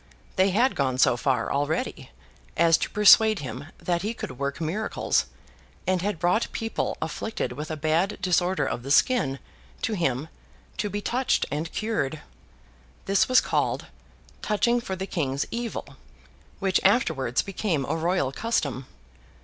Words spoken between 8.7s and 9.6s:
the skin,